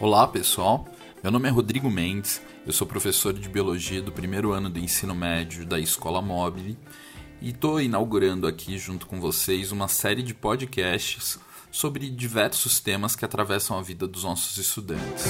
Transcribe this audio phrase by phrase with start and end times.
[0.00, 0.88] Olá pessoal,
[1.22, 5.14] meu nome é Rodrigo Mendes, eu sou professor de Biologia do primeiro ano do ensino
[5.14, 6.78] médio da Escola Mobile
[7.38, 11.38] e estou inaugurando aqui junto com vocês uma série de podcasts
[11.70, 15.26] sobre diversos temas que atravessam a vida dos nossos estudantes.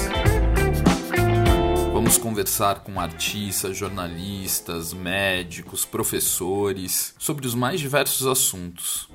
[1.91, 9.09] Vamos conversar com artistas, jornalistas, médicos, professores sobre os mais diversos assuntos.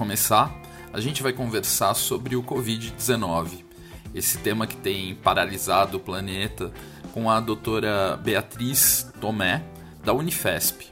[0.00, 0.58] Começar,
[0.94, 3.66] a gente vai conversar sobre o Covid-19,
[4.14, 6.72] esse tema que tem paralisado o planeta,
[7.12, 9.62] com a doutora Beatriz Tomé,
[10.02, 10.86] da Unifesp.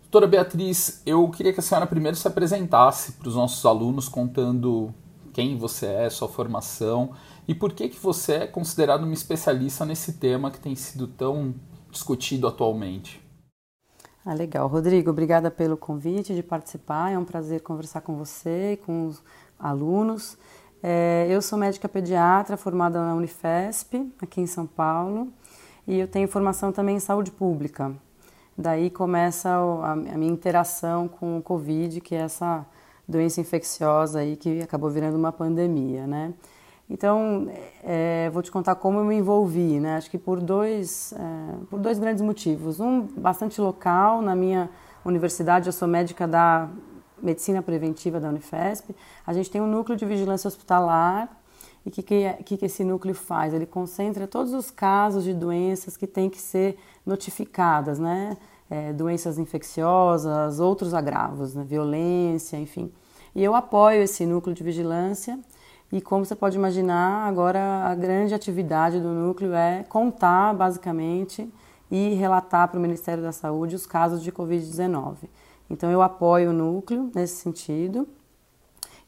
[0.00, 4.94] Doutora Beatriz, eu queria que a senhora primeiro se apresentasse para os nossos alunos, contando
[5.34, 7.10] quem você é, sua formação
[7.46, 11.54] e por que, que você é considerada uma especialista nesse tema que tem sido tão
[11.90, 13.23] discutido atualmente.
[14.26, 14.66] Ah, legal.
[14.68, 17.12] Rodrigo, obrigada pelo convite de participar.
[17.12, 19.22] É um prazer conversar com você e com os
[19.58, 20.38] alunos.
[20.82, 25.28] É, eu sou médica pediatra formada na Unifesp, aqui em São Paulo,
[25.86, 27.94] e eu tenho formação também em saúde pública.
[28.56, 32.64] Daí começa a, minha interação com o Covid, que é essa
[33.06, 36.32] doença infecciosa aí que acabou virando uma pandemia, né?
[36.88, 37.48] Então,
[37.82, 39.96] é, vou te contar como eu me envolvi, né?
[39.96, 42.78] Acho que por dois, é, por dois grandes motivos.
[42.78, 44.68] Um, bastante local, na minha
[45.04, 46.68] universidade, eu sou médica da
[47.22, 48.94] Medicina Preventiva da Unifesp.
[49.26, 51.40] A gente tem um núcleo de vigilância hospitalar.
[51.86, 53.52] E o que, que, que esse núcleo faz?
[53.52, 58.36] Ele concentra todos os casos de doenças que têm que ser notificadas, né?
[58.70, 61.64] É, doenças infecciosas, outros agravos, né?
[61.64, 62.90] violência, enfim.
[63.34, 65.38] E eu apoio esse núcleo de vigilância
[65.94, 71.48] e como você pode imaginar, agora a grande atividade do núcleo é contar, basicamente,
[71.88, 75.18] e relatar para o Ministério da Saúde os casos de Covid-19.
[75.70, 78.08] Então, eu apoio o núcleo nesse sentido.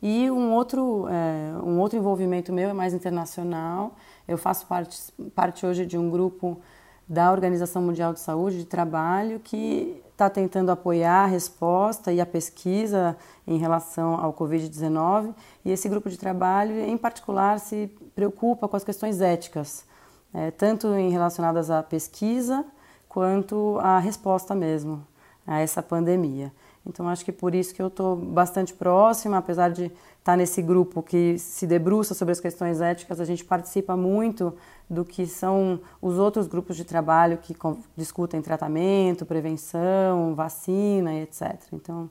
[0.01, 3.97] E um outro, é, um outro envolvimento meu é mais internacional.
[4.29, 6.61] Eu faço parte, parte hoje de um grupo
[7.09, 12.25] da Organização Mundial de Saúde de Trabalho que está tentando apoiar a resposta e a
[12.25, 13.15] pesquisa
[13.47, 18.83] em relação ao Covid-19 e esse grupo de trabalho, em particular, se preocupa com as
[18.83, 19.85] questões éticas,
[20.33, 22.65] é, tanto em relacionadas à pesquisa
[23.11, 25.07] quanto à resposta mesmo
[25.47, 26.51] a essa pandemia.
[26.87, 31.03] Então acho que por isso que eu estou bastante próxima, apesar de estar nesse grupo
[31.03, 34.55] que se debruça sobre as questões éticas, a gente participa muito
[34.89, 37.57] do que são os outros grupos de trabalho que
[37.97, 41.61] discutem tratamento, prevenção, vacina e etc.
[41.73, 42.09] Então,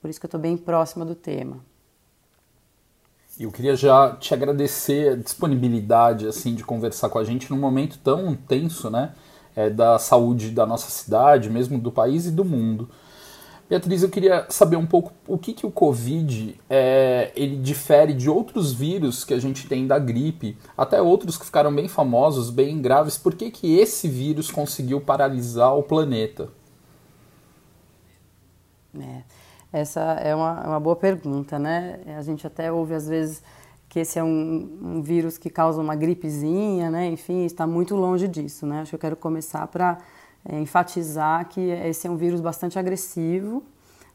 [0.00, 1.58] por isso que eu estou bem próxima do tema.
[3.40, 7.98] Eu queria já te agradecer a disponibilidade assim de conversar com a gente num momento
[7.98, 9.14] tão tenso, né,
[9.56, 12.90] é, da saúde da nossa cidade, mesmo do país e do mundo.
[13.72, 18.28] Beatriz, eu queria saber um pouco o que, que o Covid é, ele difere de
[18.28, 22.82] outros vírus que a gente tem da gripe, até outros que ficaram bem famosos, bem
[22.82, 23.16] graves.
[23.16, 26.50] Por que, que esse vírus conseguiu paralisar o planeta?
[29.00, 29.22] É,
[29.72, 31.98] essa é uma, é uma boa pergunta, né?
[32.18, 33.42] A gente até ouve às vezes
[33.88, 37.06] que esse é um, um vírus que causa uma gripezinha, né?
[37.06, 38.82] Enfim, está muito longe disso, né?
[38.82, 39.96] Acho que eu quero começar para
[40.48, 43.62] é, enfatizar que esse é um vírus bastante agressivo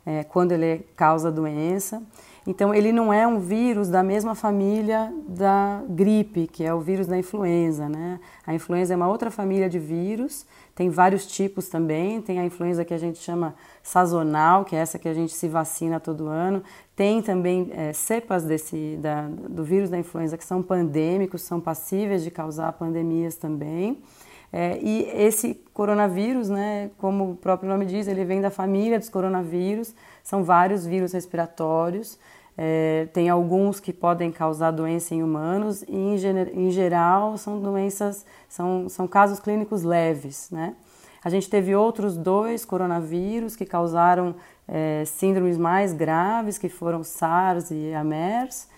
[0.06, 2.02] é, quando ele causa doença.
[2.46, 7.06] Então, ele não é um vírus da mesma família da gripe, que é o vírus
[7.06, 7.90] da influenza.
[7.90, 8.22] Né?
[8.46, 10.46] A influenza é uma outra família de vírus,
[10.78, 12.22] tem vários tipos também.
[12.22, 15.48] Tem a influenza que a gente chama sazonal, que é essa que a gente se
[15.48, 16.64] vacina todo ano.
[16.96, 22.24] Tem também é, cepas desse, da, do vírus da influenza que são pandêmicos, são passíveis
[22.24, 24.04] de causar pandemias também.
[24.52, 29.10] É, e esse coronavírus, né, como o próprio nome diz, ele vem da família dos
[29.10, 29.94] coronavírus,
[30.24, 32.18] são vários vírus respiratórios,
[32.58, 36.16] é, tem alguns que podem causar doença em humanos e, em,
[36.54, 40.76] em geral, são doenças, são, são casos clínicos leves, né?
[41.24, 44.36] A gente teve outros dois coronavírus que causaram
[44.68, 48.70] é, síndromes mais graves, que foram SARS e a MERS,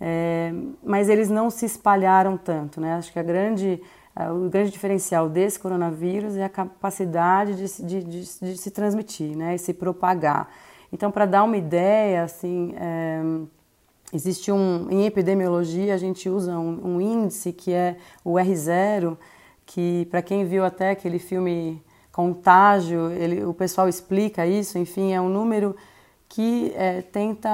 [0.00, 0.52] é,
[0.82, 2.94] mas eles não se espalharam tanto, né?
[2.94, 3.80] Acho que a grande
[4.16, 9.56] o grande diferencial desse coronavírus é a capacidade de, de, de, de se transmitir né,
[9.56, 10.48] e se propagar.
[10.92, 13.20] Então, para dar uma ideia, assim, é,
[14.12, 14.88] existe um.
[14.90, 19.16] Em epidemiologia, a gente usa um, um índice que é o R0,
[19.66, 21.82] que, para quem viu até aquele filme
[22.14, 25.74] Contágio, ele, o pessoal explica isso, enfim, é um número
[26.28, 27.50] que é, tenta,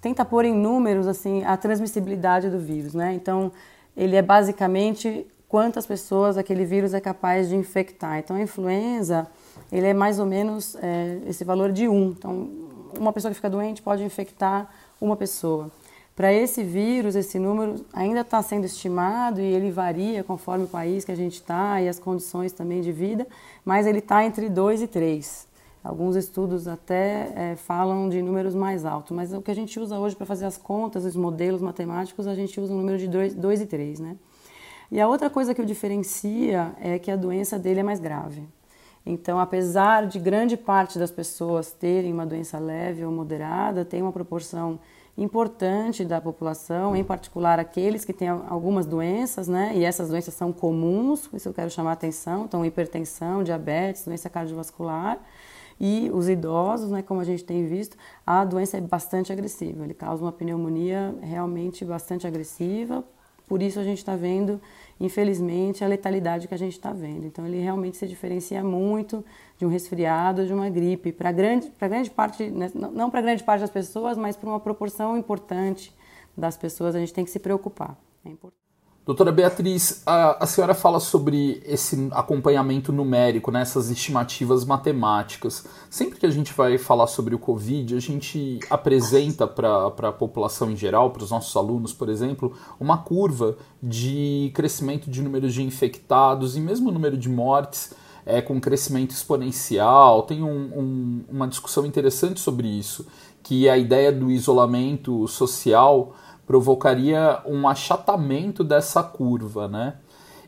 [0.00, 2.94] tenta pôr em números assim, a transmissibilidade do vírus.
[2.94, 3.12] Né?
[3.12, 3.52] Então,
[3.94, 8.18] ele é basicamente quantas pessoas aquele vírus é capaz de infectar.
[8.18, 9.26] Então, a influenza
[9.70, 12.04] ele é mais ou menos é, esse valor de 1.
[12.18, 12.48] Então,
[12.98, 14.66] uma pessoa que fica doente pode infectar
[14.98, 15.70] uma pessoa.
[16.16, 21.04] Para esse vírus, esse número ainda está sendo estimado e ele varia conforme o país
[21.04, 23.26] que a gente está e as condições também de vida,
[23.62, 25.46] mas ele está entre 2 e 3.
[25.84, 29.98] Alguns estudos até é, falam de números mais altos, mas o que a gente usa
[29.98, 33.60] hoje para fazer as contas, os modelos matemáticos, a gente usa um número de 2
[33.60, 34.16] e 3, né?
[34.92, 38.46] E a outra coisa que o diferencia é que a doença dele é mais grave.
[39.06, 44.12] Então, apesar de grande parte das pessoas terem uma doença leve ou moderada, tem uma
[44.12, 44.78] proporção
[45.16, 49.72] importante da população, em particular aqueles que têm algumas doenças, né?
[49.74, 54.28] E essas doenças são comuns, isso eu quero chamar a atenção, então hipertensão, diabetes, doença
[54.28, 55.18] cardiovascular
[55.80, 57.96] e os idosos, né, como a gente tem visto,
[58.26, 63.02] a doença é bastante agressiva, ele causa uma pneumonia realmente bastante agressiva,
[63.52, 64.60] por isso a gente está vendo
[65.02, 67.26] infelizmente, a letalidade que a gente está vendo.
[67.26, 69.24] Então, ele realmente se diferencia muito
[69.58, 73.62] de um resfriado, de uma gripe, para grande, grande parte, né, não para grande parte
[73.62, 75.92] das pessoas, mas para uma proporção importante
[76.36, 77.98] das pessoas, a gente tem que se preocupar.
[78.24, 78.61] É importante.
[79.04, 85.66] Doutora Beatriz, a, a, senhora fala sobre esse acompanhamento numérico, né, essas estimativas matemáticas.
[85.90, 90.70] Sempre que a gente vai falar sobre o Covid, a gente apresenta para a população
[90.70, 95.64] em geral, para os nossos alunos, por exemplo, uma curva de crescimento de números de
[95.64, 97.92] infectados e mesmo número de mortes
[98.24, 100.22] é, com crescimento exponencial.
[100.22, 103.04] Tem um, um, uma discussão interessante sobre isso,
[103.42, 106.14] que é a ideia do isolamento social
[106.46, 109.96] provocaria um achatamento dessa curva, né?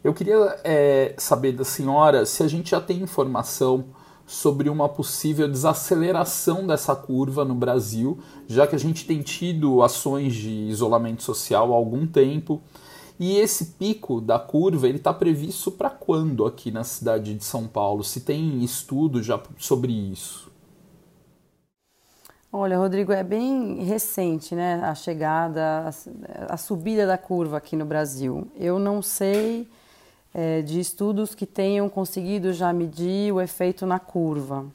[0.02, 3.86] Eu queria é, saber da senhora se a gente já tem informação
[4.26, 10.34] sobre uma possível desaceleração dessa curva no Brasil, já que a gente tem tido ações
[10.34, 12.60] de isolamento social há algum tempo.
[13.18, 17.66] E esse pico da curva ele está previsto para quando aqui na cidade de São
[17.66, 18.02] Paulo?
[18.02, 20.50] Se tem estudo já sobre isso?
[22.56, 25.90] Olha, Rodrigo, é bem recente, né, a chegada,
[26.48, 28.46] a, subida da curva aqui no Brasil.
[28.54, 29.66] Eu não sei
[30.32, 34.66] é, de estudos que tenham conseguido já medir o efeito na curva.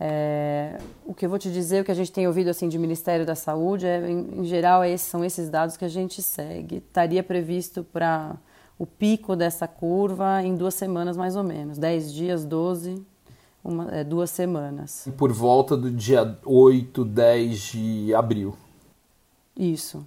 [0.00, 2.76] É, o que eu vou te dizer, o que a gente tem ouvido assim de
[2.76, 6.78] Ministério da Saúde, é, em, em geral, é são esses dados que a gente segue.
[6.78, 8.34] Estaria previsto para
[8.76, 13.06] o pico dessa curva em duas semanas mais ou menos, 10 dias, 12
[13.68, 15.06] uma, é, duas semanas.
[15.16, 18.56] Por volta do dia 8, 10 de abril.
[19.54, 20.06] Isso,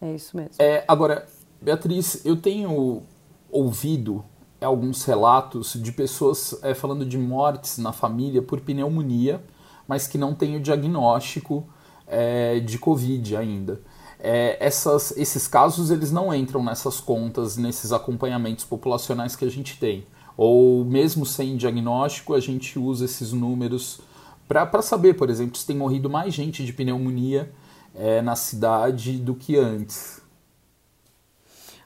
[0.00, 0.54] é isso mesmo.
[0.58, 1.26] É, agora,
[1.60, 3.02] Beatriz, eu tenho
[3.50, 4.24] ouvido
[4.60, 9.42] alguns relatos de pessoas é, falando de mortes na família por pneumonia,
[9.86, 11.66] mas que não têm o diagnóstico
[12.06, 13.80] é, de Covid ainda.
[14.18, 19.78] É, essas, esses casos eles não entram nessas contas, nesses acompanhamentos populacionais que a gente
[19.78, 20.06] tem
[20.36, 24.00] ou mesmo sem diagnóstico, a gente usa esses números
[24.48, 27.50] para saber, por exemplo, se tem morrido mais gente de pneumonia
[27.94, 30.20] é, na cidade do que antes.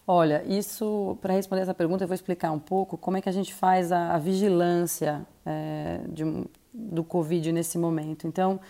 [0.09, 3.33] Olha, isso, para responder essa pergunta, eu vou explicar um pouco como é que a
[3.33, 6.25] gente faz a, a vigilância é, de,
[6.73, 8.27] do Covid nesse momento.
[8.27, 8.61] Então,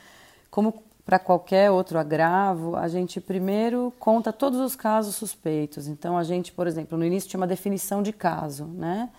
[0.51, 5.87] como para qualquer outro agravo, a gente primeiro conta todos os casos suspeitos.
[5.87, 9.11] Então, a gente, por exemplo, no início tinha uma definição de caso, né?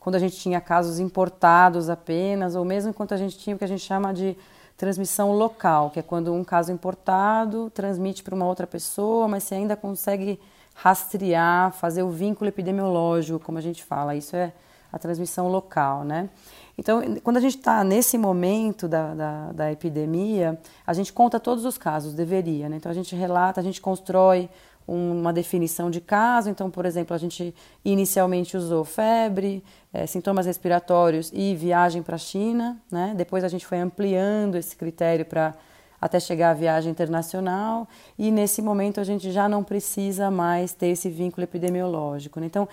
[0.00, 3.64] Quando a gente tinha casos importados apenas, ou mesmo quando a gente tinha o que
[3.64, 4.36] a gente chama de
[4.76, 9.56] transmissão local, que é quando um caso importado transmite para uma outra pessoa, mas você
[9.56, 10.40] ainda consegue
[10.74, 14.14] rastrear, fazer o vínculo epidemiológico, como a gente fala.
[14.14, 14.52] Isso é
[14.90, 16.30] a transmissão local, né?
[16.78, 21.66] Então, quando a gente está nesse momento da, da, da, epidemia, a gente conta todos
[21.66, 22.76] os casos, deveria, né?
[22.76, 24.48] Então, a gente relata, a gente constrói
[24.86, 26.50] uma definição de caso.
[26.50, 32.18] Então, por exemplo, a gente inicialmente usou febre, é, sintomas respiratórios e viagem para a
[32.18, 32.80] China.
[32.90, 33.14] Né?
[33.16, 35.54] Depois a gente foi ampliando esse critério para
[36.00, 37.86] até chegar à viagem internacional
[38.18, 42.40] e nesse momento a gente já não precisa mais ter esse vínculo epidemiológico.
[42.40, 42.46] Né?
[42.46, 42.68] Então,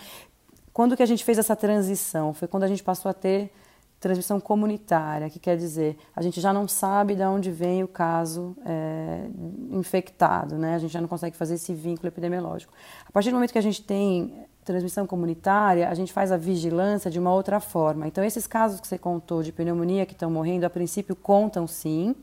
[0.72, 2.34] quando que a gente fez essa transição?
[2.34, 3.52] Foi quando a gente passou a ter
[4.00, 8.56] transmissão comunitária, que quer dizer, a gente já não sabe de onde vem o caso
[8.66, 9.28] é,
[9.72, 10.76] infectado, né?
[10.76, 12.74] A gente já não consegue fazer esse vínculo epidemiológico.
[13.08, 17.10] A partir do momento que a gente tem transmissão comunitária, a gente faz a vigilância
[17.10, 18.08] de uma outra forma.
[18.08, 22.14] Então, esses casos que você contou de pneumonia que estão morrendo, a princípio contam sim,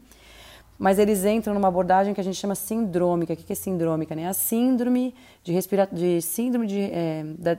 [0.78, 3.32] mas eles entram numa abordagem que a gente chama sindrômica.
[3.32, 4.14] O que é sindrômica?
[4.14, 4.28] Né?
[4.28, 5.88] A síndrome de, respira...
[5.90, 7.56] de síndrome de é, da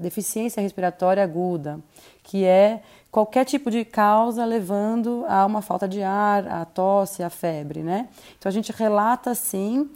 [0.00, 1.78] deficiência respiratória aguda,
[2.22, 2.82] que é
[3.16, 8.10] qualquer tipo de causa levando a uma falta de ar, a tosse, a febre, né?
[8.38, 9.88] Então a gente relata assim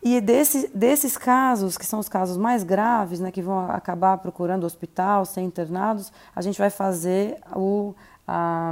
[0.00, 4.62] e desse, desses casos, que são os casos mais graves, né, que vão acabar procurando
[4.62, 7.96] hospital, ser internados, a gente vai fazer o,
[8.28, 8.70] a,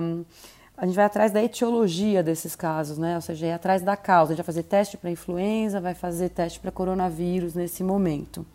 [0.76, 3.16] a gente vai atrás da etiologia desses casos, né?
[3.16, 4.32] Ou seja, ir atrás da causa.
[4.32, 8.46] A gente vai fazer teste para influenza, vai fazer teste para coronavírus nesse momento.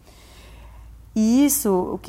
[1.16, 2.00] E isso,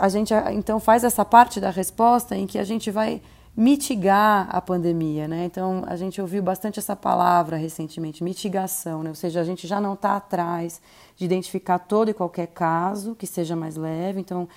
[0.00, 3.22] a, gente então faz essa parte da resposta em que a gente vai
[3.56, 5.44] mitigar a pandemia, né?
[5.44, 9.10] Então a gente ouviu bastante essa palavra recentemente, mitigação, né?
[9.10, 10.80] Ou seja, a gente já não está atrás
[11.16, 14.20] de identificar todo e qualquer caso que seja mais leve.
[14.20, 14.48] Então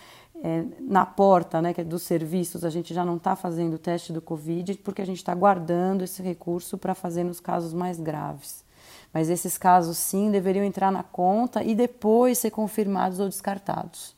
[0.43, 3.79] é, na porta, né, que é dos serviços, a gente já não está fazendo o
[3.79, 8.00] teste do Covid porque a gente está guardando esse recurso para fazer nos casos mais
[8.00, 8.63] graves.
[9.13, 14.15] Mas esses casos, sim, deveriam entrar na conta e depois ser confirmados ou descartados,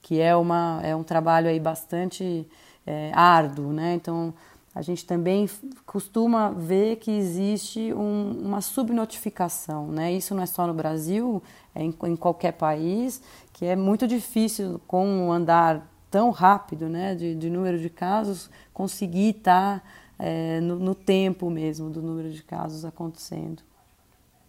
[0.00, 2.48] que é, uma, é um trabalho aí bastante
[2.86, 3.94] é, árduo, né?
[3.94, 4.32] Então,
[4.74, 5.48] a gente também
[5.84, 10.10] costuma ver que existe um, uma subnotificação, né?
[10.10, 11.42] Isso não é só no Brasil,
[11.74, 13.20] é em, em, qualquer país,
[13.52, 18.50] que é muito difícil com um andar tão rápido, né, de, de número de casos,
[18.74, 19.84] conseguir estar tá,
[20.18, 23.62] é, no, no tempo mesmo do número de casos acontecendo.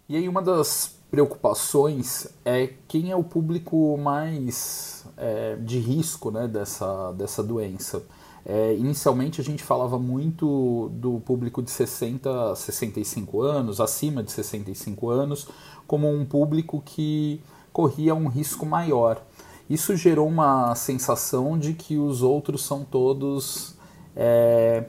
[0.06, 6.46] E aí uma das preocupações é quem é o público mais é, de risco né,
[6.46, 8.02] dessa, dessa doença.
[8.44, 14.30] É, inicialmente a gente falava muito do público de 60 a 65 anos, acima de
[14.30, 15.48] 65 anos,
[15.86, 17.40] como um público que
[17.72, 19.22] corria um risco maior.
[19.70, 23.74] Isso gerou uma sensação de que os outros são todos.
[24.14, 24.84] É,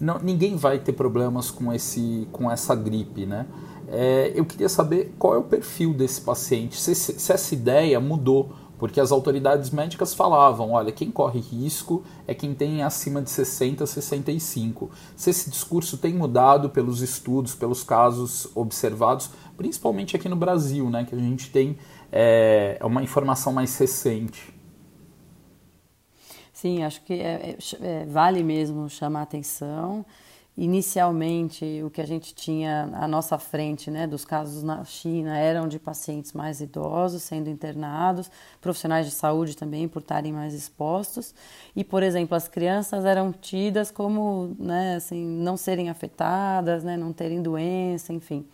[0.00, 3.46] não, ninguém vai ter problemas com, esse, com essa gripe, né?
[3.94, 8.50] É, eu queria saber qual é o perfil desse paciente, se, se, essa ideia mudou,
[8.78, 13.86] porque as autoridades médicas falavam, olha, quem corre risco é quem tem acima de 60,
[13.86, 14.90] 65.
[15.14, 21.04] Se esse discurso tem mudado pelos estudos, pelos casos observados, principalmente aqui no Brasil, né,
[21.04, 21.76] que a gente tem
[22.10, 24.54] é, uma informação mais recente.
[26.50, 30.04] Sim, acho que é, é, é vale mesmo chamar atenção.
[30.54, 35.66] Inicialmente, o que a gente tinha à nossa frente, né, dos casos na China, eram
[35.66, 38.30] de pacientes mais idosos sendo internados,
[38.60, 41.34] profissionais de saúde também por estarem mais expostos.
[41.74, 47.14] E, por exemplo, as crianças eram tidas como, né, assim, não serem afetadas, né, não
[47.14, 48.46] terem doença, enfim.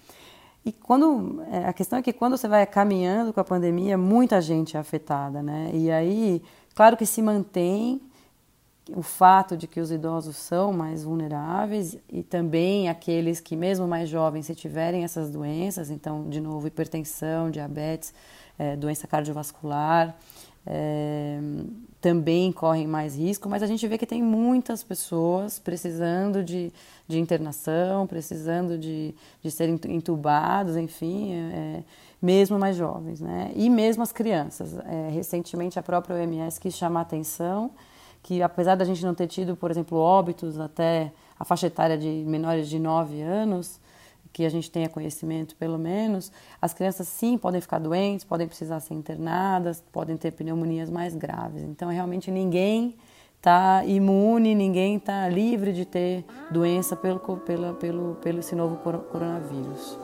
[0.64, 4.40] E quando é, a questão é que quando você vai caminhando com a pandemia, muita
[4.40, 5.70] gente é afetada, né?
[5.72, 6.42] E aí,
[6.74, 8.00] claro que se mantém
[8.94, 14.08] o fato de que os idosos são mais vulneráveis e também aqueles que, mesmo mais
[14.08, 18.14] jovens, se tiverem essas doenças, então, de novo, hipertensão, diabetes,
[18.58, 20.16] é, doença cardiovascular,
[20.66, 21.38] é,
[22.00, 26.72] também correm mais risco, mas a gente vê que tem muitas pessoas precisando de,
[27.06, 31.82] de internação, precisando de, de serem entubados, enfim, é,
[32.20, 33.50] mesmo mais jovens, né?
[33.54, 34.76] E mesmo as crianças.
[34.78, 37.70] É, recentemente, a própria OMS quis chamar atenção
[38.22, 42.08] que apesar da gente não ter tido, por exemplo, óbitos até a faixa etária de
[42.26, 43.80] menores de 9 anos,
[44.32, 48.80] que a gente tenha conhecimento pelo menos, as crianças sim podem ficar doentes, podem precisar
[48.80, 51.62] ser internadas, podem ter pneumonias mais graves.
[51.62, 52.94] Então, realmente ninguém
[53.36, 59.96] está imune, ninguém está livre de ter doença pelo, pelo, pelo, pelo esse novo coronavírus.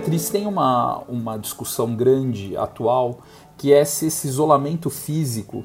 [0.00, 3.20] Beatriz, tem uma, uma discussão grande atual
[3.58, 5.62] que é se esse isolamento físico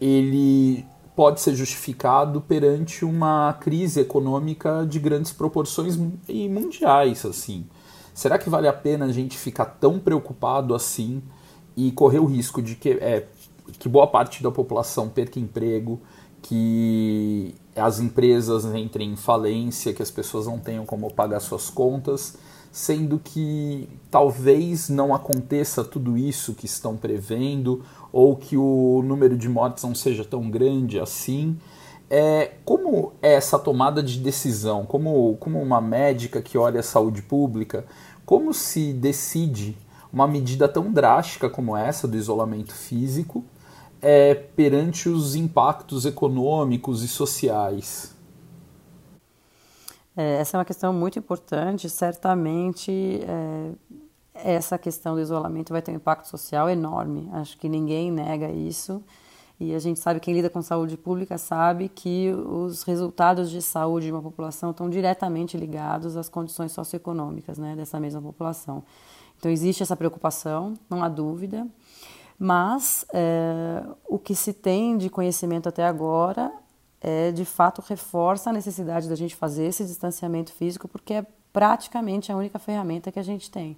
[0.00, 7.66] ele pode ser justificado perante uma crise econômica de grandes proporções e mundiais assim.
[8.14, 11.20] Será que vale a pena a gente ficar tão preocupado assim
[11.76, 13.26] e correr o risco de que, é,
[13.80, 16.00] que boa parte da população perca emprego,
[16.40, 22.38] que as empresas entrem em falência, que as pessoas não tenham como pagar suas contas
[22.74, 29.48] sendo que talvez não aconteça tudo isso que estão prevendo, ou que o número de
[29.48, 31.56] mortes não seja tão grande assim.
[32.10, 34.84] É, como é essa tomada de decisão?
[34.84, 37.86] Como, como uma médica que olha a saúde pública,
[38.26, 39.78] como se decide
[40.12, 43.44] uma medida tão drástica como essa do isolamento físico
[44.02, 48.13] é, perante os impactos econômicos e sociais?
[50.16, 51.88] É, essa é uma questão muito importante.
[51.90, 53.72] Certamente, é,
[54.34, 57.28] essa questão do isolamento vai ter um impacto social enorme.
[57.32, 59.02] Acho que ninguém nega isso.
[59.58, 64.06] E a gente sabe, quem lida com saúde pública sabe que os resultados de saúde
[64.06, 68.82] de uma população estão diretamente ligados às condições socioeconômicas né, dessa mesma população.
[69.38, 71.66] Então, existe essa preocupação, não há dúvida.
[72.36, 76.52] Mas é, o que se tem de conhecimento até agora
[77.06, 82.32] é, de fato reforça a necessidade da gente fazer esse distanciamento físico, porque é praticamente
[82.32, 83.76] a única ferramenta que a gente tem.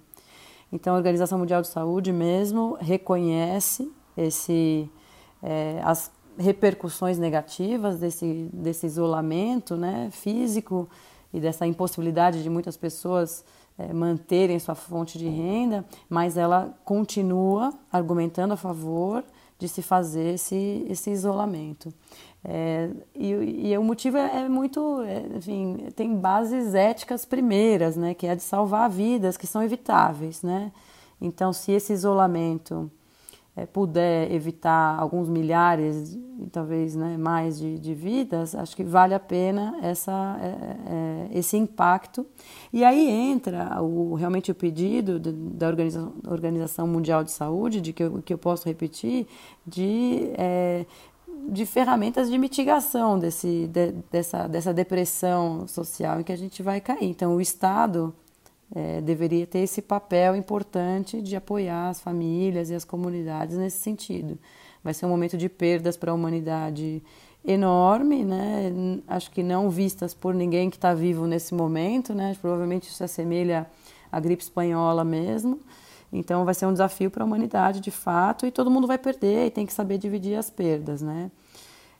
[0.71, 4.89] Então, a Organização Mundial de Saúde mesmo reconhece esse,
[5.43, 10.89] é, as repercussões negativas desse, desse isolamento né, físico
[11.33, 13.43] e dessa impossibilidade de muitas pessoas
[13.93, 19.23] manterem sua fonte de renda, mas ela continua argumentando a favor
[19.59, 21.93] de se fazer esse, esse isolamento.
[22.43, 28.13] É, e, e, o motivo é, é muito, é, enfim, tem bases éticas primeiras, né,
[28.13, 30.71] que é de salvar vidas que são evitáveis, né.
[31.19, 32.89] Então, se esse isolamento
[33.57, 36.15] é, puder evitar alguns milhares,
[36.51, 41.57] talvez né, mais de, de, vidas, acho que vale a pena essa, é, é, esse
[41.57, 42.23] impacto.
[42.71, 47.93] E aí entra o, realmente o pedido de, da Organização, Organização, Mundial de Saúde, de
[47.93, 49.25] que eu, que eu posso repetir,
[49.65, 50.29] de,
[51.49, 56.79] de ferramentas de mitigação desse, de, dessa, dessa depressão social em que a gente vai
[56.79, 57.09] cair.
[57.09, 58.13] Então, o Estado
[58.73, 64.37] é, deveria ter esse papel importante de apoiar as famílias e as comunidades nesse sentido.
[64.83, 67.01] Vai ser um momento de perdas para a humanidade
[67.45, 68.71] enorme, né?
[69.07, 72.35] Acho que não vistas por ninguém que está vivo nesse momento, né?
[72.41, 73.67] Provavelmente isso se assemelha
[74.11, 75.59] à gripe espanhola mesmo.
[76.11, 79.47] Então vai ser um desafio para a humanidade de fato e todo mundo vai perder
[79.47, 81.31] e tem que saber dividir as perdas, né?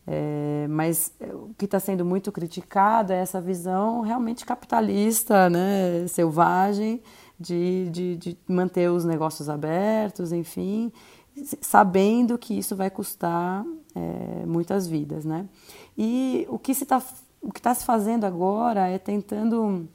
[0.10, 7.02] É, mas o que está sendo muito criticado é essa visão realmente capitalista, né, selvagem,
[7.38, 10.92] de, de, de manter os negócios abertos, enfim,
[11.60, 15.26] sabendo que isso vai custar é, muitas vidas.
[15.26, 15.46] Né?
[15.98, 17.02] E o que está
[17.56, 19.88] está se fazendo agora é tentando.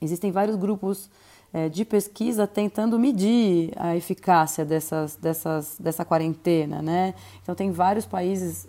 [0.00, 1.08] Existem vários grupos
[1.52, 6.82] é, de pesquisa tentando medir a eficácia dessas, dessas, dessa quarentena.
[6.82, 7.14] Né?
[7.42, 8.66] Então, tem vários países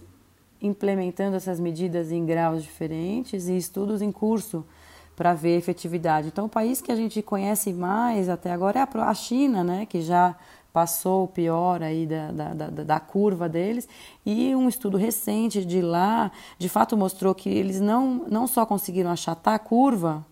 [0.64, 4.66] implementando essas medidas em graus diferentes e estudos em curso
[5.16, 6.30] para ver efetividade.
[6.30, 10.02] Então, o país que a gente conhece mais até agora é a China, né, que
[10.02, 10.36] já
[10.72, 13.88] passou o pior aí da, da, da, da, curva deles,
[14.26, 19.12] e um estudo recente de lá, de fato mostrou que eles não, não só conseguiram
[19.12, 20.26] achatar a curva,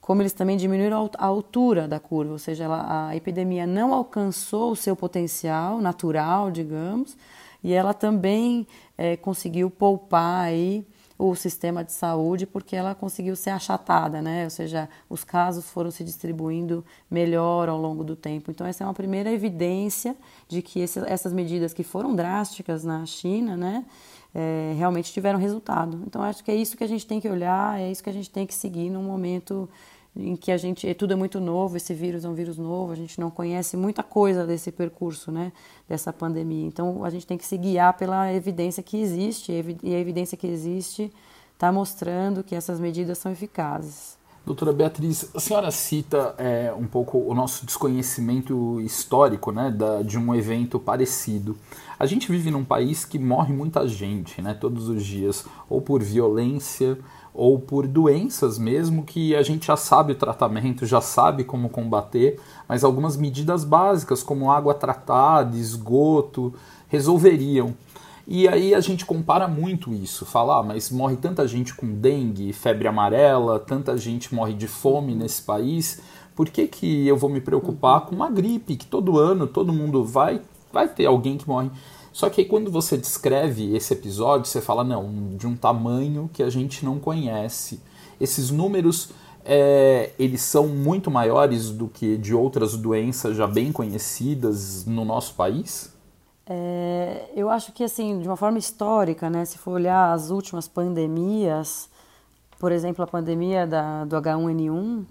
[0.00, 4.70] como eles também diminuíram a altura da curva, ou seja, ela, a epidemia não alcançou
[4.70, 7.16] o seu potencial natural, digamos,
[7.62, 8.66] e ela também
[8.98, 10.84] é, conseguiu poupar aí
[11.18, 14.44] o sistema de saúde porque ela conseguiu ser achatada, né?
[14.44, 18.50] Ou seja, os casos foram se distribuindo melhor ao longo do tempo.
[18.50, 23.04] Então essa é uma primeira evidência de que esse, essas medidas que foram drásticas na
[23.06, 23.84] China, né?
[24.34, 26.02] É, realmente tiveram resultado.
[26.06, 28.12] Então acho que é isso que a gente tem que olhar, é isso que a
[28.12, 29.68] gente tem que seguir num momento
[30.16, 32.92] em que a gente é tudo é muito novo, esse vírus é um vírus novo,
[32.92, 35.52] a gente não conhece muita coisa desse percurso, né,
[35.88, 36.66] dessa pandemia.
[36.66, 40.46] Então a gente tem que se guiar pela evidência que existe e a evidência que
[40.46, 41.12] existe
[41.54, 44.18] está mostrando que essas medidas são eficazes.
[44.48, 50.18] Doutora Beatriz, a senhora cita é, um pouco o nosso desconhecimento histórico né, da, de
[50.18, 51.54] um evento parecido.
[51.98, 56.02] A gente vive num país que morre muita gente né, todos os dias, ou por
[56.02, 56.98] violência,
[57.32, 62.40] ou por doenças mesmo que a gente já sabe o tratamento, já sabe como combater,
[62.68, 66.54] mas algumas medidas básicas como água tratada, esgoto,
[66.88, 67.74] resolveriam.
[68.26, 72.52] E aí a gente compara muito isso, fala, ah, mas morre tanta gente com dengue,
[72.52, 76.02] febre amarela, tanta gente morre de fome nesse país,
[76.36, 80.04] por que, que eu vou me preocupar com uma gripe que todo ano todo mundo
[80.04, 81.70] vai, vai ter alguém que morre?
[82.12, 86.42] Só que aí quando você descreve esse episódio, você fala, não, de um tamanho que
[86.42, 87.80] a gente não conhece.
[88.20, 89.10] Esses números,
[89.44, 95.34] é, eles são muito maiores do que de outras doenças já bem conhecidas no nosso
[95.34, 95.94] país?
[96.46, 100.66] É, eu acho que, assim, de uma forma histórica, né, se for olhar as últimas
[100.66, 101.90] pandemias,
[102.58, 105.04] por exemplo, a pandemia da, do H1N1,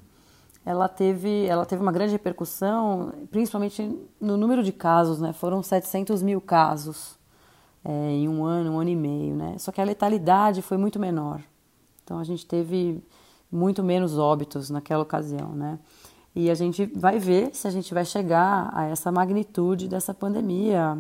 [0.68, 5.32] ela teve, ela teve uma grande repercussão, principalmente no número de casos, né?
[5.32, 7.18] Foram 700 mil casos
[7.86, 9.56] é, em um ano, um ano e meio, né?
[9.60, 11.42] Só que a letalidade foi muito menor.
[12.04, 13.02] Então a gente teve
[13.50, 15.80] muito menos óbitos naquela ocasião, né?
[16.36, 20.98] E a gente vai ver se a gente vai chegar a essa magnitude dessa pandemia.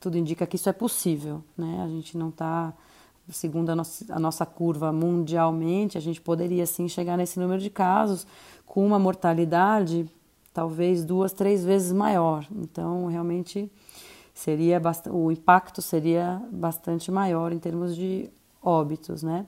[0.00, 1.80] Tudo indica que isso é possível, né?
[1.84, 2.74] A gente não está
[3.32, 7.70] segundo a nossa, a nossa curva mundialmente, a gente poderia sim chegar nesse número de
[7.70, 8.26] casos,
[8.70, 10.08] com uma mortalidade
[10.54, 12.46] talvez duas, três vezes maior.
[12.52, 13.68] Então, realmente
[14.32, 14.80] seria
[15.10, 18.30] o impacto seria bastante maior em termos de
[18.62, 19.44] óbitos, né?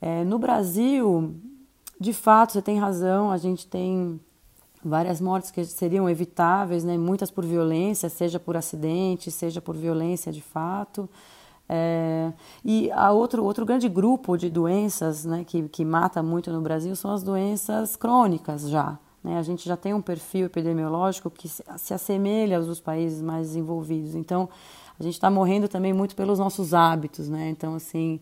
[0.00, 1.34] É, no Brasil,
[2.00, 4.20] de fato, você tem razão, a gente tem
[4.84, 6.96] várias mortes que seriam evitáveis, né?
[6.96, 11.10] Muitas por violência, seja por acidente, seja por violência de fato.
[11.68, 12.32] É,
[12.64, 16.94] E a outro, outro grande grupo de doenças né, que, que mata muito no Brasil
[16.94, 18.98] são as doenças crônicas já.
[19.22, 19.38] Né?
[19.38, 23.48] A gente já tem um perfil epidemiológico que se, se assemelha aos dos países mais
[23.48, 24.14] desenvolvidos.
[24.14, 24.48] Então,
[24.98, 27.48] a gente está morrendo também muito pelos nossos hábitos, né?
[27.48, 28.20] Então, assim,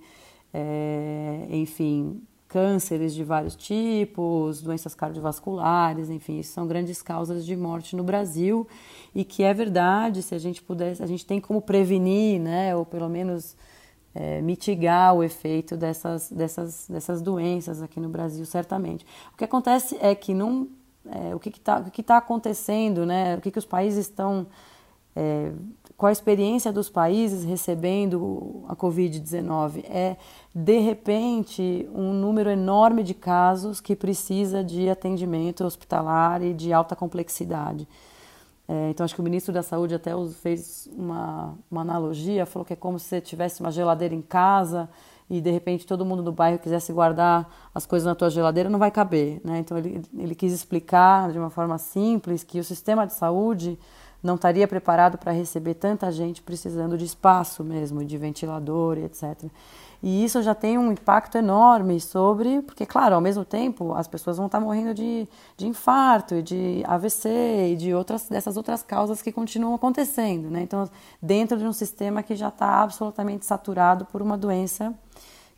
[0.54, 7.96] é, enfim, cânceres de vários tipos, doenças cardiovasculares, enfim, isso são grandes causas de morte
[7.96, 8.68] no Brasil
[9.14, 12.84] e que é verdade, se a gente pudesse, a gente tem como prevenir, né, ou
[12.84, 13.56] pelo menos
[14.14, 19.06] é, mitigar o efeito dessas, dessas, dessas doenças aqui no Brasil, certamente.
[19.32, 20.68] O que acontece é que não,
[21.06, 24.46] é, o que está tá acontecendo, né, o que, que os países estão
[25.16, 25.52] é,
[26.02, 30.16] com a experiência dos países recebendo a Covid-19 é,
[30.52, 36.96] de repente, um número enorme de casos que precisa de atendimento hospitalar e de alta
[36.96, 37.86] complexidade.
[38.66, 40.10] É, então, acho que o ministro da Saúde até
[40.40, 44.90] fez uma, uma analogia, falou que é como se você tivesse uma geladeira em casa
[45.30, 48.80] e de repente todo mundo do bairro quisesse guardar as coisas na tua geladeira, não
[48.80, 49.40] vai caber.
[49.44, 49.60] Né?
[49.60, 53.78] Então, ele, ele quis explicar de uma forma simples que o sistema de saúde
[54.22, 59.50] não estaria preparado para receber tanta gente precisando de espaço mesmo, de ventilador etc.
[60.02, 64.36] E isso já tem um impacto enorme sobre, porque, claro, ao mesmo tempo as pessoas
[64.36, 67.28] vão estar morrendo de, de infarto e de AVC
[67.72, 70.62] e de outras dessas outras causas que continuam acontecendo, né?
[70.62, 74.92] Então, dentro de um sistema que já está absolutamente saturado por uma doença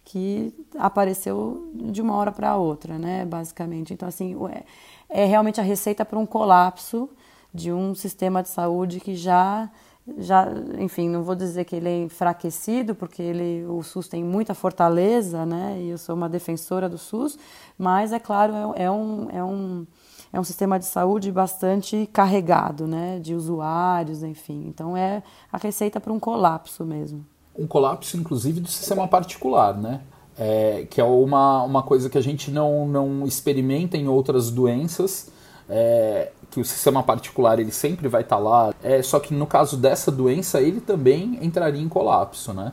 [0.04, 3.24] que apareceu de uma hora para outra, né?
[3.24, 3.94] Basicamente.
[3.94, 7.08] Então, assim, é, é realmente a receita para um colapso
[7.54, 9.70] de um sistema de saúde que já
[10.18, 10.46] já,
[10.78, 15.46] enfim, não vou dizer que ele é enfraquecido, porque ele, o SUS tem muita fortaleza,
[15.46, 15.78] né?
[15.80, 17.38] E eu sou uma defensora do SUS,
[17.78, 19.86] mas é claro, é, é um, é um,
[20.30, 23.18] é um sistema de saúde bastante carregado, né?
[23.18, 24.66] De usuários, enfim.
[24.66, 27.24] Então é a receita para um colapso mesmo.
[27.56, 30.02] Um colapso, inclusive, do sistema particular, né?
[30.36, 35.32] É, que é uma, uma coisa que a gente não, não experimenta em outras doenças.
[35.68, 39.46] É, que o sistema particular ele sempre vai estar tá lá, é, só que no
[39.46, 42.72] caso dessa doença ele também entraria em colapso, né?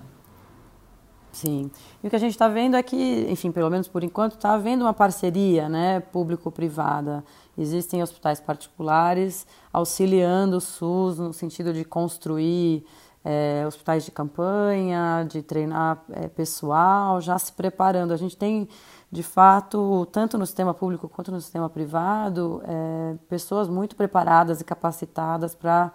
[1.32, 1.72] Sim.
[2.04, 4.54] E o que a gente está vendo é que, enfim, pelo menos por enquanto, está
[4.54, 7.24] havendo uma parceria né, público-privada.
[7.58, 12.86] Existem hospitais particulares auxiliando o SUS no sentido de construir
[13.24, 18.14] é, hospitais de campanha, de treinar é, pessoal, já se preparando.
[18.14, 18.68] A gente tem
[19.12, 24.64] de fato, tanto no sistema público quanto no sistema privado, é, pessoas muito preparadas e
[24.64, 25.92] capacitadas para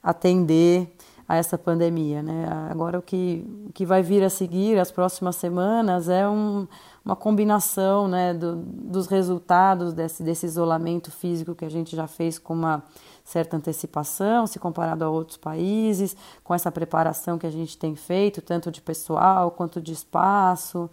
[0.00, 0.94] atender
[1.28, 2.22] a essa pandemia.
[2.22, 2.46] Né?
[2.70, 6.66] Agora, o que, o que vai vir a seguir, as próximas semanas, é um,
[7.04, 12.38] uma combinação né, do, dos resultados desse, desse isolamento físico que a gente já fez
[12.38, 12.82] com uma
[13.24, 18.40] certa antecipação, se comparado a outros países, com essa preparação que a gente tem feito,
[18.40, 20.90] tanto de pessoal quanto de espaço,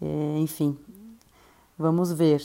[0.00, 0.78] é, enfim,
[1.80, 2.42] Vamos ver.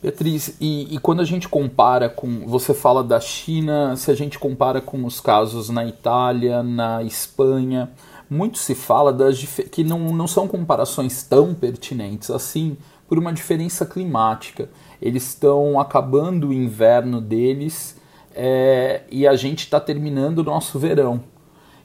[0.00, 2.46] Beatriz, e, e, quando a gente compara com.
[2.46, 7.90] Você fala da China, se a gente compara com os casos na Itália, na Espanha,
[8.30, 12.76] muito se fala das, que não, não são comparações tão pertinentes assim,
[13.08, 14.70] por uma diferença climática.
[15.00, 17.96] Eles estão acabando o inverno deles
[18.32, 21.20] é, e a gente está terminando o nosso verão.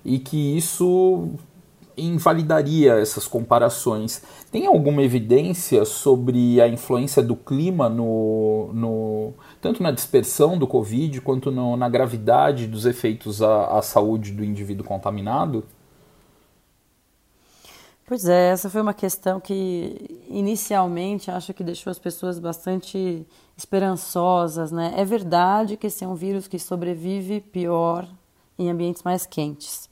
[0.06, 1.32] E que isso
[1.98, 4.22] invalidaria essas comparações.
[4.52, 11.20] Tem alguma evidência sobre a influência do clima no, no tanto na dispersão do Covid
[11.22, 15.64] quanto no, na gravidade dos efeitos à, à saúde do indivíduo contaminado?
[18.06, 24.72] Pois é, essa foi uma questão que inicialmente acho que deixou as pessoas bastante esperançosas,
[24.72, 24.94] né?
[24.96, 28.08] É verdade que esse é um vírus que sobrevive pior
[28.58, 29.90] em ambientes mais quentes.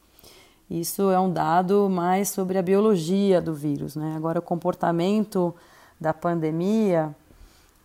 [0.69, 3.95] Isso é um dado mais sobre a biologia do vírus.
[3.95, 4.13] Né?
[4.15, 5.53] Agora, o comportamento
[6.01, 7.15] da pandemia,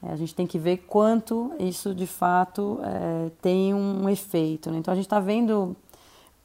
[0.02, 4.70] é, a gente tem que ver quanto isso de fato é, tem um efeito.
[4.70, 4.78] Né?
[4.78, 5.76] Então, a gente está vendo,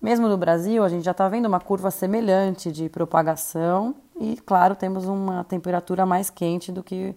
[0.01, 4.75] mesmo no Brasil, a gente já está vendo uma curva semelhante de propagação e, claro,
[4.75, 7.15] temos uma temperatura mais quente do que,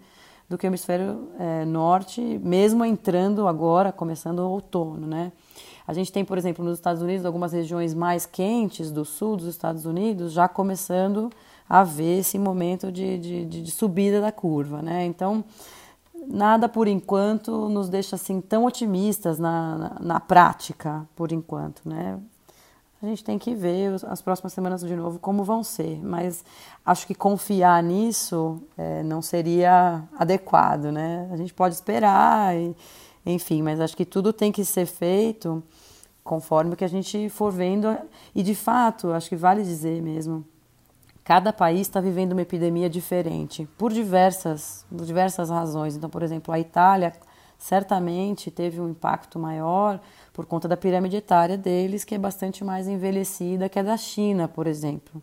[0.49, 5.09] do que o hemisfério é, norte, mesmo entrando agora, começando o outono.
[5.09, 5.33] Né?
[5.89, 9.47] A gente tem, por exemplo, nos Estados Unidos, algumas regiões mais quentes do sul dos
[9.47, 11.33] Estados Unidos já começando
[11.67, 15.07] a ver esse momento de, de, de subida da curva, né?
[15.07, 15.43] Então,
[16.27, 22.19] nada por enquanto nos deixa assim tão otimistas na, na, na, prática, por enquanto, né?
[23.03, 26.45] A gente tem que ver as próximas semanas de novo como vão ser, mas
[26.85, 31.27] acho que confiar nisso é, não seria adequado, né?
[31.33, 32.77] A gente pode esperar e
[33.25, 35.63] enfim, mas acho que tudo tem que ser feito
[36.23, 37.97] conforme o que a gente for vendo.
[38.35, 40.45] E de fato, acho que vale dizer mesmo,
[41.25, 45.97] cada país está vivendo uma epidemia diferente, por diversas, por diversas razões.
[45.97, 47.13] Então, por exemplo, a Itália
[47.59, 50.01] certamente teve um impacto maior
[50.33, 54.47] por conta da pirâmide etária deles, que é bastante mais envelhecida que a da China,
[54.47, 55.21] por exemplo.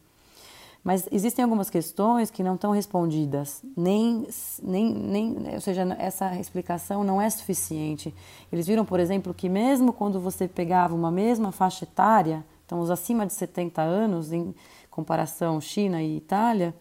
[0.85, 4.27] Mas existem algumas questões que não estão respondidas, nem,
[4.61, 8.13] nem, nem, ou seja, essa explicação não é suficiente.
[8.51, 12.91] Eles viram, por exemplo, que mesmo quando você pegava uma mesma faixa etária, então os
[12.91, 14.53] acima de 70 anos, em
[14.91, 16.71] comparação China e Itália,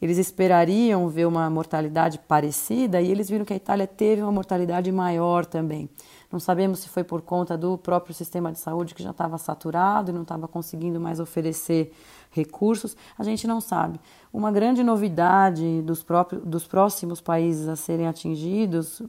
[0.00, 4.90] eles esperariam ver uma mortalidade parecida e eles viram que a Itália teve uma mortalidade
[4.90, 5.88] maior também.
[6.32, 10.10] Não sabemos se foi por conta do próprio sistema de saúde que já estava saturado
[10.10, 11.92] e não estava conseguindo mais oferecer
[12.34, 13.98] recursos, a gente não sabe.
[14.32, 19.00] Uma grande novidade dos, próprios, dos próximos países a serem atingidos,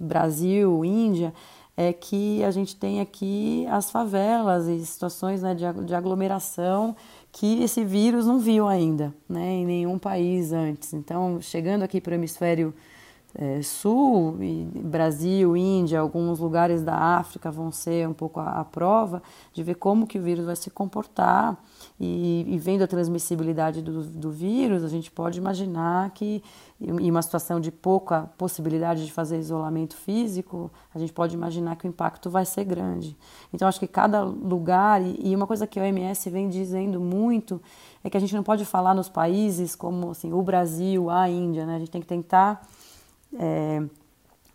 [0.00, 1.34] Brasil, Índia,
[1.76, 6.96] é que a gente tem aqui as favelas e situações né, de, aglomeração
[7.30, 10.92] que esse vírus não viu ainda né, em nenhum país antes.
[10.92, 12.74] Então, chegando aqui para o hemisfério
[13.32, 14.36] é, sul,
[14.74, 19.76] Brasil, Índia, alguns lugares da África vão ser um pouco a, a prova de ver
[19.76, 21.56] como que o vírus vai se comportar
[22.00, 26.42] e, e vendo a transmissibilidade do, do, vírus, a gente pode imaginar que
[26.80, 31.86] em uma situação de pouca possibilidade de fazer isolamento físico, a gente pode imaginar que
[31.86, 33.16] o impacto vai ser grande.
[33.52, 37.60] Então, acho que cada lugar, e, uma coisa que a OMS vem dizendo muito,
[38.04, 41.66] é que a gente não pode falar nos países como assim, o Brasil, a Índia,
[41.66, 41.74] né?
[41.74, 42.64] a gente tem que tentar
[43.36, 43.82] é,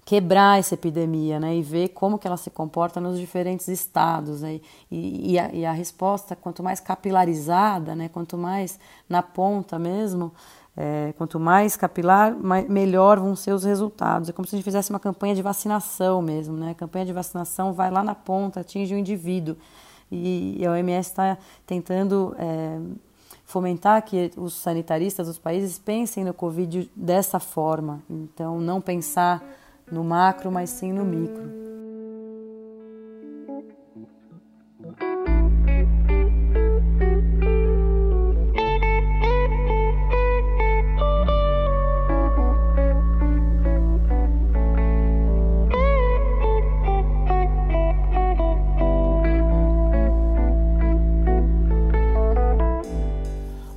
[0.06, 4.42] quebrar essa epidemia né, e ver como que ela se comporta nos diferentes estados.
[4.42, 4.60] Né,
[4.92, 10.34] e, e, a, e a resposta, quanto mais capilarizada, né, quanto mais na ponta mesmo,
[10.76, 14.30] é, quanto mais capilar, mais, melhor vão ser os resultados.
[14.30, 16.58] É como se a gente fizesse uma campanha de vacinação mesmo.
[16.58, 16.72] Né?
[16.72, 19.56] A campanha de vacinação vai lá na ponta, atinge o indivíduo.
[20.12, 22.80] E, e a OMS está tentando é,
[23.46, 28.02] fomentar que os sanitaristas dos países pensem no Covid dessa forma.
[28.10, 29.44] Então, não pensar
[29.94, 31.54] no macro, mas sim no micro.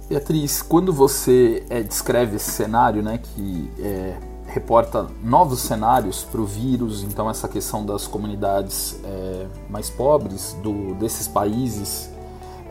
[0.09, 4.17] Beatriz, quando você é, descreve esse cenário, né, que é,
[4.57, 10.95] reporta novos cenários para o vírus, então essa questão das comunidades é, mais pobres do,
[10.95, 12.11] desses países,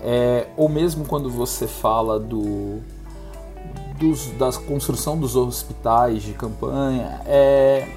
[0.01, 2.79] é, ou mesmo quando você fala do,
[3.99, 7.87] dos, da construção dos hospitais de campanha, é,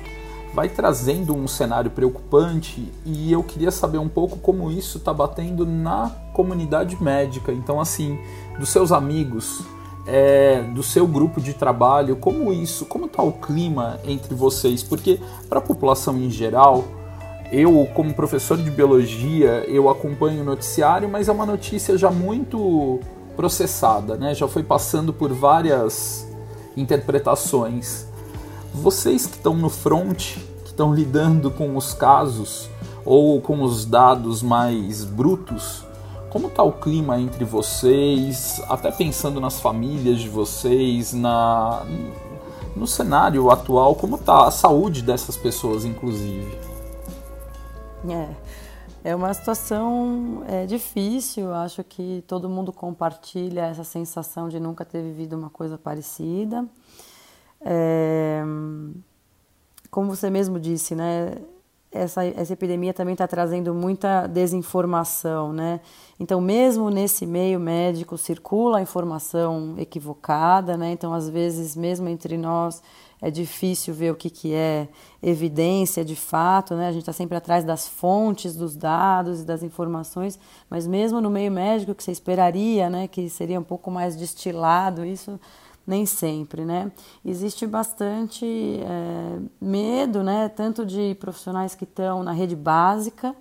[0.53, 5.65] vai trazendo um cenário preocupante e eu queria saber um pouco como isso está batendo
[5.65, 7.53] na comunidade médica.
[7.53, 8.19] Então, assim,
[8.59, 9.65] dos seus amigos,
[10.09, 14.83] é, do seu grupo de trabalho, como isso, como está o clima entre vocês?
[14.83, 16.85] Porque para a população em geral,
[17.53, 23.01] eu como professor de biologia, eu acompanho o noticiário, mas é uma notícia já muito
[23.37, 24.35] processada, né?
[24.35, 26.27] Já foi passando por várias
[26.75, 28.07] interpretações.
[28.73, 32.71] Vocês que estão no front, que estão lidando com os casos
[33.05, 35.85] ou com os dados mais brutos,
[36.31, 41.85] como está o clima entre vocês, até pensando nas famílias de vocês, na
[42.77, 46.57] no cenário atual, como está a saúde dessas pessoas, inclusive?
[48.09, 51.53] É, é uma situação é, difícil.
[51.53, 56.65] Acho que todo mundo compartilha essa sensação de nunca ter vivido uma coisa parecida.
[57.61, 58.43] É,
[59.91, 61.33] como você mesmo disse, né?
[61.99, 65.81] Essa, essa epidemia também está trazendo muita desinformação, né?
[66.19, 70.93] Então, mesmo nesse meio médico, circula a informação equivocada, né?
[70.93, 72.83] Então, às vezes, mesmo entre nós,
[73.21, 74.89] é difícil ver o que, que é
[75.23, 76.89] evidência de fato, né?
[76.89, 80.39] A gente está sempre atrás das fontes, dos dados e das informações,
[80.71, 83.09] mas mesmo no meio médico, que você esperaria, né?
[83.09, 85.39] Que seria um pouco mais destilado, isso
[85.89, 86.93] nem sempre, né?
[87.25, 90.51] Existe bastante é, medo, né?
[90.51, 93.35] Tanto de profissionais que estão na rede básica,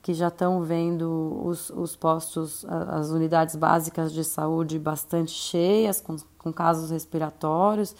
[0.00, 6.16] que já estão vendo os, os postos, as unidades básicas de saúde bastante cheias, com,
[6.38, 7.94] com casos respiratórios,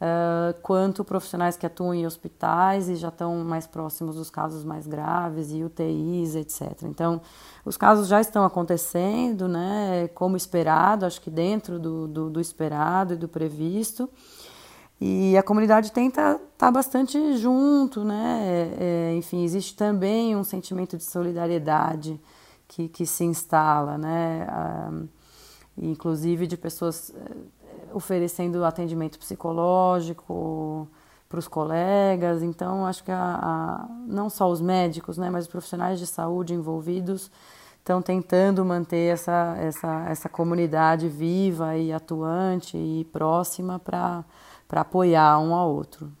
[0.00, 4.86] uh, quanto profissionais que atuam em hospitais e já estão mais próximos dos casos mais
[4.86, 6.82] graves e UTIs, etc.
[6.84, 7.20] Então,
[7.64, 13.14] os casos já estão acontecendo, né, como esperado, acho que dentro do, do, do esperado
[13.14, 14.08] e do previsto.
[14.98, 18.72] E a comunidade tenta estar tá bastante junto, né?
[18.78, 22.18] É, enfim, existe também um sentimento de solidariedade
[22.66, 24.46] que, que se instala, né?
[24.48, 24.90] Ah,
[25.76, 27.12] inclusive de pessoas
[27.96, 30.86] oferecendo atendimento psicológico
[31.28, 32.42] para os colegas.
[32.42, 36.52] Então, acho que a, a, não só os médicos, né, mas os profissionais de saúde
[36.52, 37.30] envolvidos
[37.78, 44.24] estão tentando manter essa, essa, essa comunidade viva e atuante e próxima para
[44.72, 46.12] apoiar um ao outro.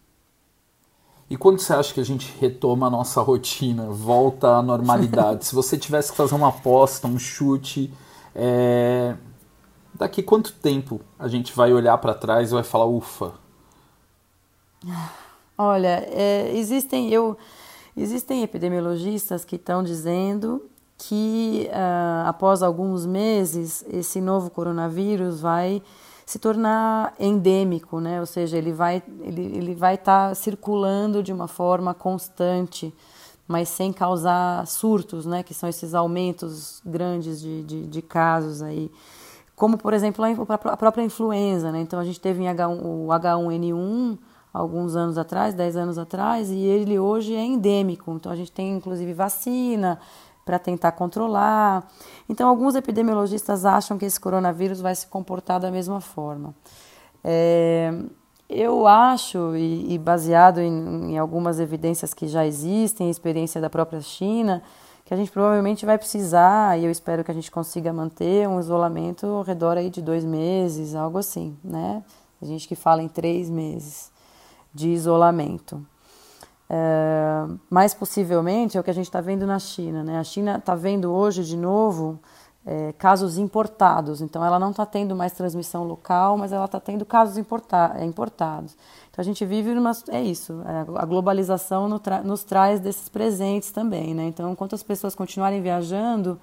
[1.28, 5.44] E quando você acha que a gente retoma a nossa rotina, volta à normalidade?
[5.46, 7.92] Se você tivesse que fazer uma aposta, um chute,
[8.34, 9.16] é...
[9.98, 13.32] daqui quanto tempo a gente vai olhar para trás e vai falar, ufa?
[15.58, 17.36] Olha, é, existem, eu,
[17.96, 20.62] existem epidemiologistas que estão dizendo
[20.98, 25.82] que uh, após alguns meses esse novo coronavírus vai
[26.24, 28.18] se tornar endêmico, né?
[28.18, 32.92] Ou seja, ele vai ele, ele vai estar tá circulando de uma forma constante,
[33.46, 35.42] mas sem causar surtos, né?
[35.42, 38.90] Que são esses aumentos grandes de, de, de casos aí,
[39.56, 41.80] como por exemplo a própria influenza, né?
[41.80, 44.18] Então a gente teve H1, o H1N1
[44.52, 48.12] alguns anos atrás, 10 anos atrás, e ele hoje é endêmico.
[48.12, 49.98] Então a gente tem inclusive vacina,
[50.46, 51.84] para tentar controlar.
[52.28, 56.54] Então, alguns epidemiologistas acham que esse coronavírus vai se comportar da mesma forma.
[57.24, 57.92] É,
[58.48, 64.00] eu acho, e, e baseado em, em, algumas evidências que já existem, experiência da própria
[64.00, 64.62] China,
[65.06, 68.58] que a gente provavelmente vai precisar, e eu espero que a gente consiga manter um
[68.58, 72.02] isolamento ao redor aí de dois meses, algo assim, né?
[72.42, 74.10] A gente que fala em três meses
[74.74, 75.80] de isolamento.
[76.68, 80.02] É, mais possivelmente é o que a gente está vendo na China.
[80.02, 80.18] Né?
[80.18, 82.18] A China está vendo hoje de novo
[82.66, 87.06] é, casos importados, então ela não está tendo mais transmissão local, mas ela está tendo
[87.06, 88.76] casos importa importados.
[89.16, 89.92] Então a gente vive numa.
[90.10, 91.88] É isso, é, a globalização
[92.22, 94.14] nos traz desses presentes também.
[94.14, 94.26] Né?
[94.26, 96.38] Então, enquanto as pessoas continuarem viajando,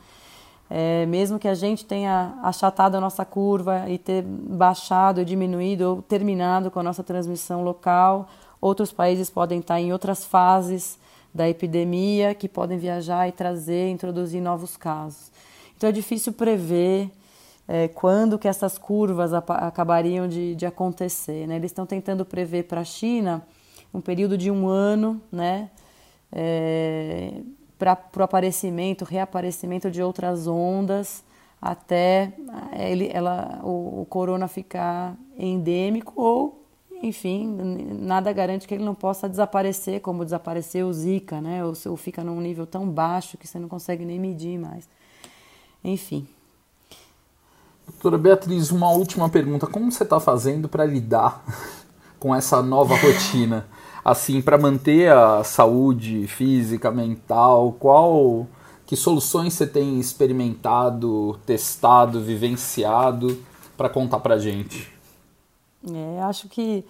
[0.69, 6.01] é, mesmo que a gente tenha achatado a nossa curva e ter baixado, diminuído ou
[6.01, 8.27] terminado com a nossa transmissão local
[8.63, 10.97] Outros países podem estar em outras fases
[11.33, 15.33] da epidemia que podem viajar e trazer, introduzir novos casos.
[15.75, 17.12] Então é difícil prever
[17.67, 21.47] é, quando que essas curvas acabariam de, de acontecer.
[21.47, 21.56] Né?
[21.56, 23.45] Eles estão tentando prever para a China
[23.93, 25.69] um período de um ano, né?
[26.32, 27.41] É,
[27.78, 31.23] para o aparecimento, reaparecimento de outras ondas
[31.62, 32.34] até
[32.78, 36.63] ele, ela, o, o corona ficar endêmico ou
[37.04, 37.45] enfim,
[37.99, 41.63] nada garante que ele não possa desaparecer, como desapareceu o Zika, né?
[41.65, 44.88] Ou, ou fica num nível tão baixo que você não consegue nem medir mais.
[45.84, 46.26] Enfim.
[47.88, 49.67] Doutora Beatriz, uma última pergunta.
[49.67, 51.43] Como você está fazendo para lidar
[52.19, 53.65] com essa nova rotina?
[54.04, 58.48] Assim, para manter a saúde física, mental, qual
[58.86, 63.38] que soluções você tem experimentado, testado, vivenciado
[63.78, 64.91] para contar para gente?
[65.91, 66.86] É, acho que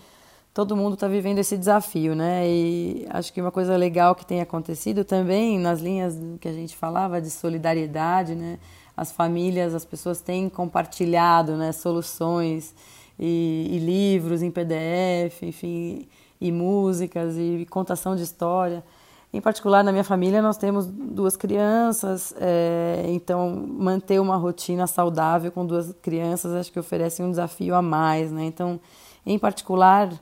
[0.53, 2.47] todo mundo está vivendo esse desafio, né?
[2.47, 6.77] E acho que uma coisa legal que tem acontecido também nas linhas que a gente
[6.77, 8.59] falava de solidariedade, né?
[8.95, 11.71] As famílias, as pessoas têm compartilhado, né?
[11.71, 12.75] Soluções
[13.19, 16.07] e, e livros em PDF, enfim,
[16.39, 18.83] e músicas e contação de história.
[19.33, 25.51] Em particular, na minha família, nós temos duas crianças, é, então manter uma rotina saudável
[25.51, 28.45] com duas crianças acho que oferece um desafio a mais, né?
[28.45, 28.79] Então,
[29.25, 30.13] em particular,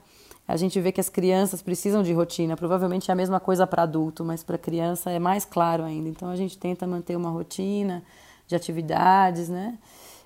[0.53, 2.55] a gente vê que as crianças precisam de rotina.
[2.55, 6.09] Provavelmente é a mesma coisa para adulto, mas para criança é mais claro ainda.
[6.09, 8.03] Então, a gente tenta manter uma rotina
[8.47, 9.77] de atividades, né?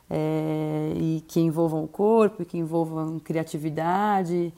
[0.10, 4.54] É, e que envolvam o corpo, que envolvam criatividade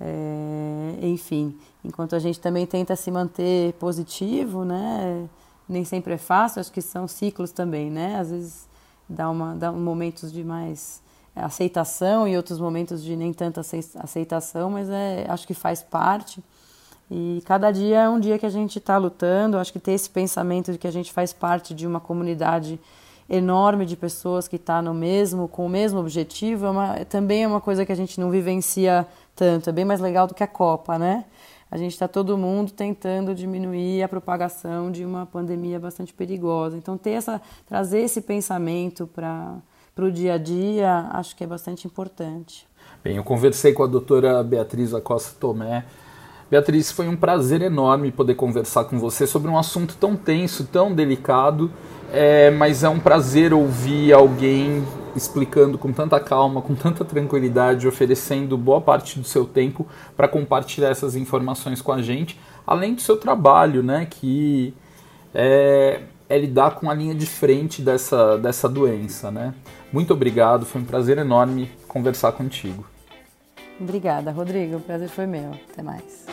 [0.00, 1.54] é, enfim,
[1.84, 5.28] enquanto a gente também tenta se manter positivo, né?
[5.68, 8.18] Nem sempre é fácil, acho que são ciclos também, né?
[8.18, 8.68] Às vezes
[9.08, 11.02] dá, uma, dá momentos de mais
[11.44, 13.60] aceitação e outros momentos de nem tanta
[13.98, 16.42] aceitação, mas é, acho que faz parte.
[17.10, 19.58] E cada dia é um dia que a gente está lutando.
[19.58, 22.78] Acho que ter esse pensamento de que a gente faz parte de uma comunidade
[23.28, 27.46] enorme de pessoas que está no mesmo, com o mesmo objetivo, é uma, também é
[27.46, 29.06] uma coisa que a gente não vivencia
[29.36, 29.70] tanto.
[29.70, 31.24] É bem mais legal do que a Copa, né?
[31.70, 36.76] A gente está todo mundo tentando diminuir a propagação de uma pandemia bastante perigosa.
[36.76, 39.06] Então, ter essa, trazer esse pensamento
[40.00, 42.66] para o dia a dia, acho que é bastante importante.
[43.04, 45.84] Bem, eu conversei com a doutora Beatriz Acosta Tomé.
[46.50, 50.94] Beatriz, foi um prazer enorme poder conversar com você sobre um assunto tão tenso, tão
[50.94, 51.70] delicado,
[52.10, 54.82] é, mas é um prazer ouvir alguém
[55.14, 59.86] explicando com tanta calma, com tanta tranquilidade, oferecendo boa parte do seu tempo
[60.16, 64.72] para compartilhar essas informações com a gente, além do seu trabalho, né, que
[65.34, 69.52] é, é lidar com a linha de frente dessa, dessa doença, né.
[69.92, 72.86] Muito obrigado, foi um prazer enorme conversar contigo.
[73.80, 74.76] Obrigada, Rodrigo.
[74.76, 75.52] O prazer foi meu.
[75.72, 76.26] Até mais.